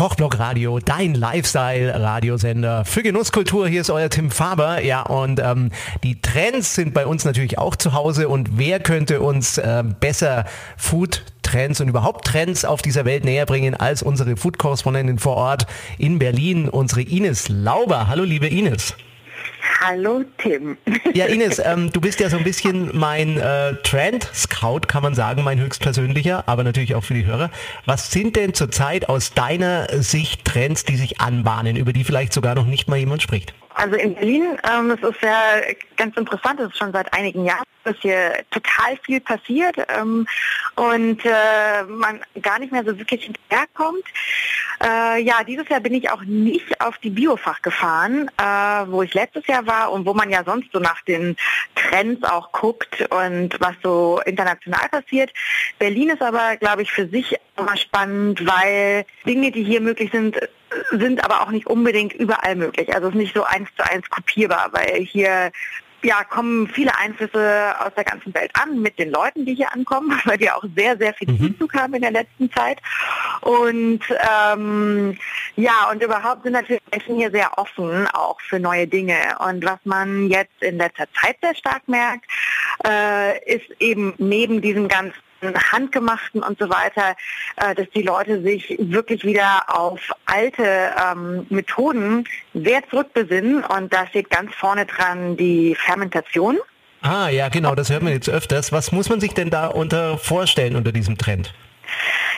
[0.00, 3.68] Kochblock Radio, dein Lifestyle-Radiosender für Genusskultur.
[3.68, 4.82] Hier ist euer Tim Faber.
[4.82, 8.30] Ja, und ähm, die Trends sind bei uns natürlich auch zu Hause.
[8.30, 10.46] Und wer könnte uns äh, besser
[10.78, 15.66] Food Trends und überhaupt Trends auf dieser Welt näher bringen als unsere Food-Korrespondentin vor Ort
[15.98, 18.08] in Berlin, unsere Ines Lauber.
[18.08, 18.94] Hallo, liebe Ines.
[19.82, 20.76] Hallo Tim.
[21.14, 25.42] Ja, Ines, ähm, du bist ja so ein bisschen mein äh, Trend-Scout, kann man sagen,
[25.42, 27.50] mein höchstpersönlicher, aber natürlich auch für die Hörer.
[27.86, 32.54] Was sind denn zurzeit aus deiner Sicht Trends, die sich anbahnen, über die vielleicht sogar
[32.54, 33.54] noch nicht mal jemand spricht?
[33.80, 35.40] Also in Berlin, ähm, das ist ja
[35.96, 40.26] ganz interessant, das ist schon seit einigen Jahren, dass hier total viel passiert ähm,
[40.76, 44.04] und äh, man gar nicht mehr so wirklich hinterherkommt.
[44.84, 48.42] Äh, ja, dieses Jahr bin ich auch nicht auf die Biofach gefahren, äh,
[48.90, 51.36] wo ich letztes Jahr war und wo man ja sonst so nach den
[51.74, 55.32] Trends auch guckt und was so international passiert.
[55.78, 60.36] Berlin ist aber, glaube ich, für sich immer spannend, weil Dinge, die hier möglich sind,
[60.90, 62.94] sind aber auch nicht unbedingt überall möglich.
[62.94, 65.50] Also es ist nicht so eins zu eins kopierbar, weil hier
[66.02, 70.18] ja, kommen viele Einflüsse aus der ganzen Welt an mit den Leuten, die hier ankommen,
[70.24, 71.52] weil wir auch sehr, sehr viel mhm.
[71.52, 72.78] Zuzug haben in der letzten Zeit.
[73.42, 74.00] Und
[74.52, 75.18] ähm,
[75.56, 79.18] ja, und überhaupt sind natürlich Menschen hier sehr offen auch für neue Dinge.
[79.46, 82.24] Und was man jetzt in letzter Zeit sehr stark merkt,
[82.86, 87.16] äh, ist eben neben diesem ganzen handgemachten und so weiter,
[87.56, 92.24] äh, dass die Leute sich wirklich wieder auf alte ähm, Methoden
[92.54, 96.58] sehr zurückbesinnen und da steht ganz vorne dran die Fermentation.
[97.02, 98.72] Ah ja, genau, das hört man jetzt öfters.
[98.72, 101.54] Was muss man sich denn da unter vorstellen unter diesem Trend?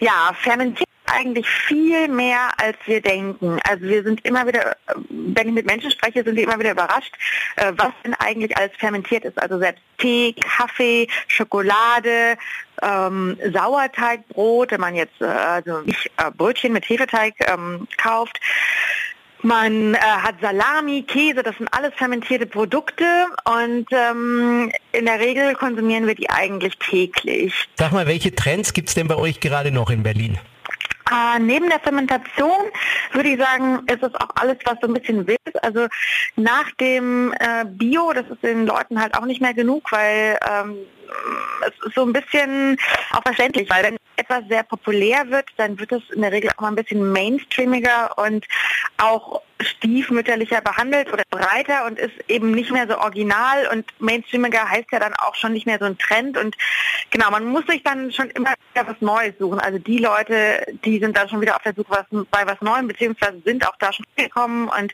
[0.00, 3.58] Ja, fermentieren eigentlich viel mehr, als wir denken.
[3.68, 4.76] Also wir sind immer wieder,
[5.08, 7.14] wenn ich mit Menschen spreche, sind die immer wieder überrascht,
[7.56, 9.40] äh, was denn eigentlich alles fermentiert ist.
[9.40, 12.36] Also selbst Tee, Kaffee, Schokolade,
[12.82, 18.40] ähm, Sauerteigbrot, wenn man jetzt äh, also nicht äh, Brötchen mit Hefeteig ähm, kauft.
[19.42, 23.04] Man äh, hat Salami, Käse, das sind alles fermentierte Produkte
[23.44, 27.54] und ähm, in der Regel konsumieren wir die eigentlich täglich.
[27.76, 30.38] Sag mal, welche Trends gibt es denn bei euch gerade noch in Berlin?
[31.10, 32.70] Äh, neben der Fermentation
[33.12, 35.62] würde ich sagen, ist es auch alles, was so ein bisschen wild ist.
[35.62, 35.86] Also
[36.36, 40.76] nach dem äh, Bio, das ist den Leuten halt auch nicht mehr genug, weil ähm,
[41.62, 42.76] es ist so ein bisschen
[43.12, 46.62] auch verständlich, weil wenn etwas sehr populär wird, dann wird es in der Regel auch
[46.62, 48.44] mal ein bisschen mainstreamiger und
[48.98, 54.92] auch stiefmütterlicher behandelt oder breiter und ist eben nicht mehr so original und mainstreamiger heißt
[54.92, 56.56] ja dann auch schon nicht mehr so ein Trend und
[57.10, 59.58] genau, man muss sich dann schon immer wieder was Neues suchen.
[59.58, 62.88] Also die Leute, die sind da schon wieder auf der Suche was, bei was Neuem,
[62.88, 64.92] beziehungsweise sind auch da schon gekommen und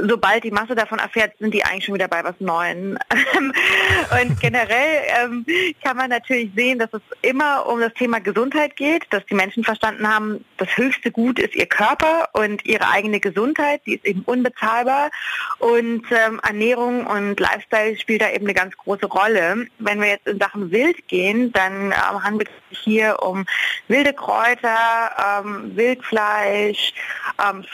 [0.00, 2.98] sobald die Masse davon erfährt, sind die eigentlich schon wieder bei was Neuem.
[4.22, 5.46] und generell ähm,
[5.82, 9.64] kann man natürlich sehen, dass es immer um das Thema Gesundheit geht, dass die Menschen
[9.64, 14.22] verstanden haben, das höchste Gut ist ihr Körper und ihre eigene Gesundheit, die ist eben
[14.22, 15.10] unbezahlbar
[15.58, 19.66] und ähm, Ernährung und Lifestyle spielt da eben eine ganz große Rolle.
[19.78, 23.44] Wenn wir jetzt in Sachen Wild gehen, dann ähm, handelt es sich hier um
[23.88, 26.94] wilde Kräuter, ähm, Wildfleisch,
[27.44, 27.64] ähm,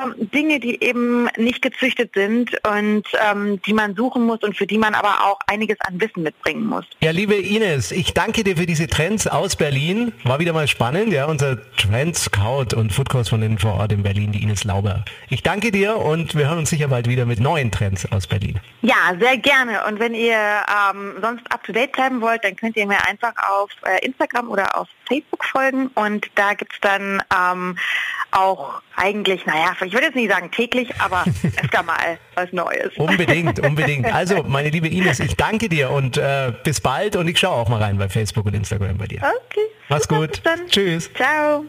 [0.00, 4.66] Früchte, Dinge, die eben nicht gezüchtet sind und ähm, die man suchen muss und für
[4.66, 6.84] die man aber auch einiges an Wissen mitbringen muss.
[7.00, 10.12] Ja, liebe Ines, ich danke dir für diese Trends aus Berlin.
[10.24, 14.32] War wieder mal spannend, ja, unser Trend Scout und Food Korrespondent vor Ort in Berlin,
[14.32, 15.04] die Ines Lauber.
[15.28, 18.60] Ich danke dir und wir hören uns sicher bald wieder mit neuen Trends aus Berlin.
[18.82, 19.84] Ja, sehr gerne.
[19.86, 23.32] Und wenn ihr ähm, sonst up to date bleiben wollt, dann könnt ihr mir einfach
[23.50, 27.76] auf äh, Instagram oder auf Facebook folgen und da gibt es dann ähm,
[28.30, 31.24] auch eigentlich, naja, ich würde jetzt nicht sagen täglich, aber
[31.62, 32.96] öfter mal was Neues.
[32.96, 34.06] Unbedingt, unbedingt.
[34.20, 37.68] Also, meine liebe Ines, ich danke dir und äh, bis bald und ich schaue auch
[37.68, 39.18] mal rein bei Facebook und Instagram bei dir.
[39.18, 39.66] Okay.
[39.88, 40.42] Mach's gut.
[40.68, 41.10] Tschüss.
[41.14, 41.64] Ciao.